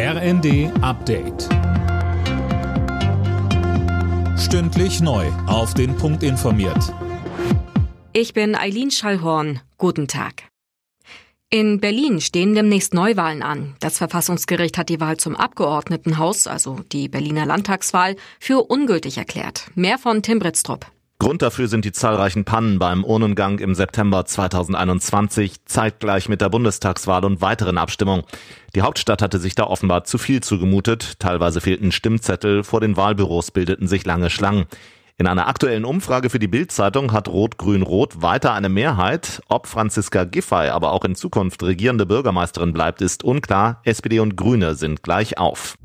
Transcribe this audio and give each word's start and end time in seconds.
RND 0.00 0.70
Update. 0.80 1.48
Stündlich 4.38 5.00
neu. 5.00 5.26
Auf 5.48 5.74
den 5.74 5.96
Punkt 5.96 6.22
informiert. 6.22 6.94
Ich 8.12 8.32
bin 8.32 8.54
Eileen 8.54 8.92
Schallhorn. 8.92 9.60
Guten 9.76 10.06
Tag. 10.06 10.44
In 11.50 11.80
Berlin 11.80 12.20
stehen 12.20 12.54
demnächst 12.54 12.94
Neuwahlen 12.94 13.42
an. 13.42 13.74
Das 13.80 13.98
Verfassungsgericht 13.98 14.78
hat 14.78 14.88
die 14.88 15.00
Wahl 15.00 15.16
zum 15.16 15.34
Abgeordnetenhaus, 15.34 16.46
also 16.46 16.78
die 16.92 17.08
Berliner 17.08 17.44
Landtagswahl, 17.44 18.14
für 18.38 18.70
ungültig 18.70 19.18
erklärt. 19.18 19.68
Mehr 19.74 19.98
von 19.98 20.22
Tim 20.22 20.38
Britztrup. 20.38 20.86
Grund 21.20 21.42
dafür 21.42 21.66
sind 21.66 21.84
die 21.84 21.90
zahlreichen 21.90 22.44
Pannen 22.44 22.78
beim 22.78 23.02
Urnengang 23.02 23.58
im 23.58 23.74
September 23.74 24.24
2021, 24.24 25.64
zeitgleich 25.64 26.28
mit 26.28 26.40
der 26.40 26.48
Bundestagswahl 26.48 27.24
und 27.24 27.40
weiteren 27.40 27.76
Abstimmungen. 27.76 28.22
Die 28.76 28.82
Hauptstadt 28.82 29.20
hatte 29.20 29.40
sich 29.40 29.56
da 29.56 29.64
offenbar 29.64 30.04
zu 30.04 30.16
viel 30.16 30.44
zugemutet, 30.44 31.18
teilweise 31.18 31.60
fehlten 31.60 31.90
Stimmzettel, 31.90 32.62
vor 32.62 32.80
den 32.80 32.96
Wahlbüros 32.96 33.50
bildeten 33.50 33.88
sich 33.88 34.06
lange 34.06 34.30
Schlangen. 34.30 34.66
In 35.16 35.26
einer 35.26 35.48
aktuellen 35.48 35.84
Umfrage 35.84 36.30
für 36.30 36.38
die 36.38 36.46
Bild-Zeitung 36.46 37.10
hat 37.10 37.26
Rot-Grün-Rot 37.26 38.22
weiter 38.22 38.52
eine 38.52 38.68
Mehrheit. 38.68 39.42
Ob 39.48 39.66
Franziska 39.66 40.22
Giffey 40.22 40.68
aber 40.68 40.92
auch 40.92 41.04
in 41.04 41.16
Zukunft 41.16 41.64
regierende 41.64 42.06
Bürgermeisterin 42.06 42.72
bleibt, 42.72 43.02
ist 43.02 43.24
unklar. 43.24 43.80
SPD 43.82 44.20
und 44.20 44.36
Grüne 44.36 44.76
sind 44.76 45.02
gleich 45.02 45.36
auf. 45.36 45.76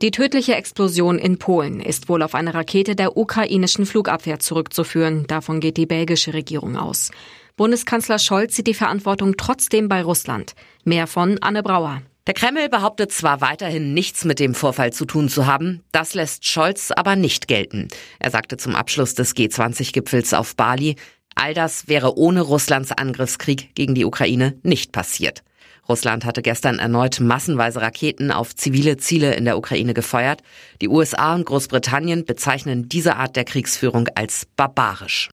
Die 0.00 0.12
tödliche 0.12 0.54
Explosion 0.54 1.18
in 1.18 1.38
Polen 1.38 1.80
ist 1.80 2.08
wohl 2.08 2.22
auf 2.22 2.36
eine 2.36 2.54
Rakete 2.54 2.94
der 2.94 3.16
ukrainischen 3.16 3.84
Flugabwehr 3.84 4.38
zurückzuführen. 4.38 5.26
Davon 5.26 5.58
geht 5.58 5.76
die 5.76 5.86
belgische 5.86 6.34
Regierung 6.34 6.76
aus. 6.76 7.10
Bundeskanzler 7.56 8.20
Scholz 8.20 8.54
sieht 8.54 8.68
die 8.68 8.74
Verantwortung 8.74 9.36
trotzdem 9.36 9.88
bei 9.88 10.02
Russland. 10.02 10.54
Mehr 10.84 11.08
von 11.08 11.38
Anne 11.40 11.64
Brauer. 11.64 12.02
Der 12.28 12.34
Kreml 12.34 12.68
behauptet 12.68 13.10
zwar 13.10 13.40
weiterhin 13.40 13.92
nichts 13.92 14.24
mit 14.24 14.38
dem 14.38 14.54
Vorfall 14.54 14.92
zu 14.92 15.04
tun 15.04 15.28
zu 15.28 15.46
haben, 15.46 15.82
das 15.90 16.14
lässt 16.14 16.46
Scholz 16.46 16.92
aber 16.92 17.16
nicht 17.16 17.48
gelten. 17.48 17.88
Er 18.20 18.30
sagte 18.30 18.56
zum 18.56 18.76
Abschluss 18.76 19.14
des 19.14 19.34
G20-Gipfels 19.34 20.32
auf 20.32 20.54
Bali, 20.54 20.94
all 21.34 21.54
das 21.54 21.88
wäre 21.88 22.16
ohne 22.16 22.42
Russlands 22.42 22.92
Angriffskrieg 22.92 23.74
gegen 23.74 23.96
die 23.96 24.04
Ukraine 24.04 24.58
nicht 24.62 24.92
passiert. 24.92 25.42
Russland 25.88 26.24
hatte 26.24 26.42
gestern 26.42 26.78
erneut 26.78 27.20
massenweise 27.20 27.80
Raketen 27.80 28.30
auf 28.30 28.54
zivile 28.54 28.98
Ziele 28.98 29.34
in 29.34 29.44
der 29.44 29.56
Ukraine 29.56 29.94
gefeuert. 29.94 30.42
Die 30.82 30.88
USA 30.88 31.34
und 31.34 31.46
Großbritannien 31.46 32.24
bezeichnen 32.24 32.88
diese 32.88 33.16
Art 33.16 33.36
der 33.36 33.44
Kriegsführung 33.44 34.08
als 34.14 34.46
barbarisch. 34.56 35.30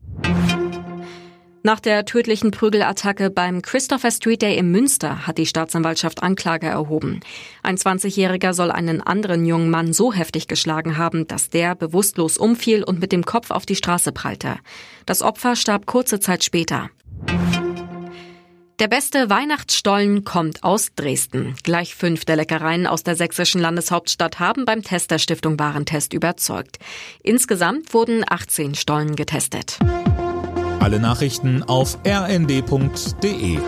Nach 1.65 1.79
der 1.79 2.05
tödlichen 2.05 2.51
Prügelattacke 2.51 3.31
beim 3.31 3.63
Christopher 3.63 4.11
Street 4.11 4.43
Day 4.43 4.55
in 4.55 4.69
Münster 4.69 5.25
hat 5.25 5.39
die 5.39 5.47
Staatsanwaltschaft 5.47 6.21
Anklage 6.21 6.67
erhoben. 6.67 7.21
Ein 7.63 7.75
20-Jähriger 7.75 8.53
soll 8.53 8.69
einen 8.69 9.01
anderen 9.01 9.47
jungen 9.47 9.71
Mann 9.71 9.91
so 9.91 10.13
heftig 10.13 10.47
geschlagen 10.47 10.99
haben, 10.99 11.25
dass 11.25 11.49
der 11.49 11.73
bewusstlos 11.73 12.37
umfiel 12.37 12.83
und 12.83 12.99
mit 12.99 13.11
dem 13.11 13.25
Kopf 13.25 13.49
auf 13.49 13.65
die 13.65 13.75
Straße 13.75 14.11
prallte. 14.11 14.57
Das 15.07 15.23
Opfer 15.23 15.55
starb 15.55 15.87
kurze 15.87 16.19
Zeit 16.19 16.43
später. 16.43 16.91
Der 18.79 18.89
beste 18.89 19.29
Weihnachtsstollen 19.29 20.25
kommt 20.25 20.65
aus 20.65 20.89
Dresden. 20.97 21.55
Gleich 21.63 21.95
fünf 21.95 22.25
der 22.25 22.35
Leckereien 22.35 22.87
aus 22.87 23.03
der 23.03 23.15
sächsischen 23.15 23.61
Landeshauptstadt 23.61 24.39
haben 24.39 24.65
beim 24.65 24.83
Test 24.83 25.17
Stiftung 25.21 25.57
Warentest 25.57 26.13
überzeugt. 26.13 26.77
Insgesamt 27.23 27.93
wurden 27.93 28.25
18 28.27 28.75
Stollen 28.75 29.15
getestet. 29.15 29.79
Alle 30.81 30.99
Nachrichten 30.99 31.63
auf 31.63 31.97
rnd.de 32.05 33.59